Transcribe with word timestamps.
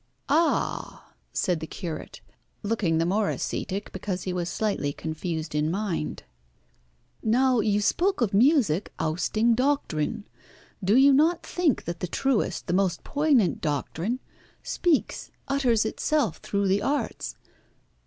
"Ah!" 0.29 1.13
said 1.31 1.59
the 1.59 1.67
curate, 1.67 2.21
looking 2.63 2.97
the 2.97 3.05
more 3.05 3.29
ascetic 3.29 3.91
because 3.91 4.23
he 4.23 4.33
was 4.33 4.49
slightly 4.49 4.91
confused 4.91 5.53
in 5.53 5.69
mind. 5.69 6.23
"Now 7.21 7.59
you 7.59 7.81
spoke 7.81 8.19
of 8.19 8.33
music 8.33 8.91
ousting 8.97 9.53
doctrine. 9.53 10.25
Do 10.83 10.95
you 10.95 11.13
not 11.13 11.43
think 11.45 11.83
that 11.85 11.99
the 11.99 12.07
truest, 12.07 12.65
the 12.65 12.73
most 12.73 13.03
poignant 13.03 13.61
doctrine, 13.61 14.19
speaks, 14.63 15.29
utters 15.47 15.85
itself 15.85 16.37
through 16.37 16.67
the 16.67 16.81
arts. 16.81 17.35